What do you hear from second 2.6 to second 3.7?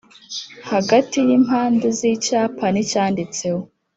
n’icyanditseho